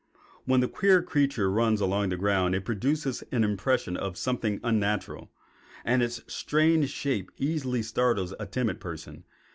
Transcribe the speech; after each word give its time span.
When 0.45 0.61
the 0.61 0.67
queer 0.67 1.03
creature 1.03 1.51
runs 1.51 1.79
along 1.79 2.09
the 2.09 2.17
ground, 2.17 2.55
it 2.55 2.65
produces 2.65 3.23
an 3.31 3.43
impression 3.43 3.95
of 3.95 4.17
something 4.17 4.59
unnatural, 4.63 5.31
and 5.85 6.01
its 6.01 6.23
strange 6.25 6.89
shape 6.89 7.29
easily 7.37 7.83
startles 7.83 8.33
a 8.39 8.47
timid 8.47 8.79
person. 8.79 9.25